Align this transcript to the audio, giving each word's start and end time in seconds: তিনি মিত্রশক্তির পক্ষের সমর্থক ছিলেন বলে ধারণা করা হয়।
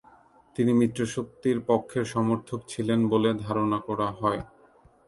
তিনি 0.55 0.71
মিত্রশক্তির 0.73 1.57
পক্ষের 1.67 2.05
সমর্থক 2.05 2.59
ছিলেন 2.67 2.99
বলে 3.07 3.29
ধারণা 3.45 3.79
করা 3.87 4.07
হয়। 4.19 4.41